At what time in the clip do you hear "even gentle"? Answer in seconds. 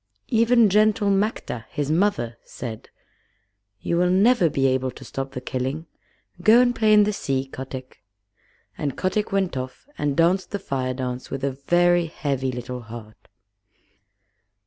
0.29-1.11